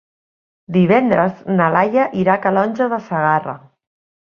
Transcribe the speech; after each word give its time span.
Divendres 0.77 1.43
na 1.59 1.67
Laia 1.77 2.07
irà 2.23 2.35
a 2.39 2.43
Calonge 2.47 2.91
de 2.97 3.01
Segarra. 3.13 3.57